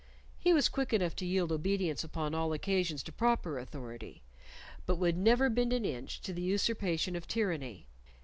[0.39, 4.23] He was quick enough to yield obedience upon all occasions to proper authority,
[4.87, 7.85] but would never bend an inch to the usurpation of tyranny.